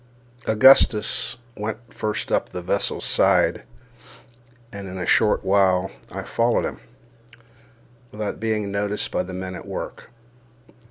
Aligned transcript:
Augustus 0.47 1.37
went 1.55 1.77
first 1.93 2.31
up 2.31 2.49
the 2.49 2.63
vessel's 2.63 3.05
side, 3.05 3.61
and 4.73 4.87
in 4.87 4.97
a 4.97 5.05
short 5.05 5.45
while 5.45 5.91
I 6.11 6.23
followed 6.23 6.65
him, 6.65 6.79
without 8.11 8.39
being 8.39 8.71
noticed 8.71 9.11
by 9.11 9.21
the 9.21 9.35
men 9.35 9.53
at 9.53 9.67
work. 9.67 10.09